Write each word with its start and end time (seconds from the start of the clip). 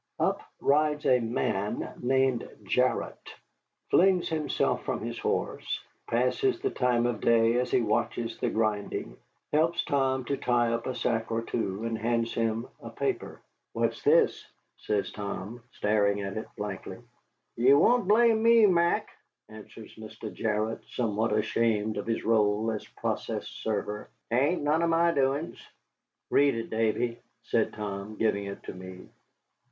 Up 0.17 0.41
rides 0.59 1.05
a 1.05 1.19
man 1.19 1.93
named 2.01 2.49
Jarrott, 2.63 3.35
flings 3.91 4.29
himself 4.29 4.83
from 4.83 5.01
his 5.05 5.19
horse, 5.19 5.79
passes 6.07 6.59
the 6.59 6.71
time 6.71 7.05
of 7.05 7.21
day 7.21 7.59
as 7.59 7.69
he 7.69 7.81
watches 7.81 8.35
the 8.39 8.49
grinding, 8.49 9.15
helps 9.53 9.83
Tom 9.83 10.25
to 10.25 10.37
tie 10.37 10.73
up 10.73 10.87
a 10.87 10.95
sack 10.95 11.29
or 11.29 11.43
two, 11.43 11.83
and 11.83 11.99
hands 11.99 12.33
him 12.33 12.67
a 12.81 12.89
paper. 12.89 13.41
"What's 13.73 14.01
this?" 14.01 14.43
says 14.77 15.11
Tom, 15.11 15.61
staring 15.71 16.19
at 16.21 16.35
it 16.35 16.47
blankly. 16.57 16.97
"Ye 17.55 17.75
won't 17.75 18.07
blame 18.07 18.41
me, 18.41 18.65
Mac," 18.65 19.07
answers 19.49 19.93
Mr. 19.97 20.33
Jarrott, 20.33 20.81
somewhat 20.89 21.31
ashamed 21.31 21.97
of 21.97 22.07
his 22.07 22.23
rôle 22.23 22.73
of 22.75 22.95
process 22.95 23.45
server. 23.47 24.09
"'Tain't 24.31 24.63
none 24.63 24.81
of 24.81 24.89
my 24.89 25.11
doin's." 25.11 25.59
"Read 26.31 26.55
it, 26.55 26.71
Davy," 26.71 27.19
said 27.43 27.73
Tom, 27.73 28.15
giving 28.15 28.45
it 28.45 28.63
to 28.63 28.73
me. 28.73 29.07